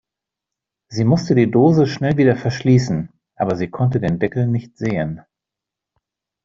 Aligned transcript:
Sie 0.87 1.03
musste 1.05 1.35
die 1.35 1.51
Dose 1.51 1.85
schnell 1.85 2.17
wieder 2.17 2.35
verschließen, 2.35 3.09
aber 3.35 3.55
sie 3.55 3.69
konnte 3.69 3.99
den 3.99 4.17
Deckel 4.17 4.47
nicht 4.47 4.75
sehen. 4.75 5.21